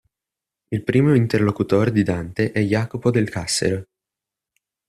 Il 0.69 0.83
primo 0.83 1.13
interlocutore 1.13 1.91
di 1.91 2.01
Dante 2.01 2.51
è 2.51 2.59
Jacopo 2.61 3.11
del 3.11 3.29
Cassero. 3.29 3.83